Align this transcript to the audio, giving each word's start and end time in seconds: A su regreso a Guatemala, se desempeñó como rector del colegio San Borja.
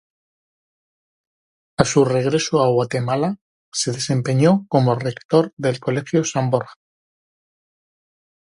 A 1.77 1.85
su 1.85 2.05
regreso 2.05 2.63
a 2.63 2.71
Guatemala, 2.71 3.37
se 3.71 3.91
desempeñó 3.91 4.65
como 4.67 4.95
rector 4.95 5.53
del 5.57 5.79
colegio 5.79 6.23
San 6.23 6.49
Borja. 6.49 6.73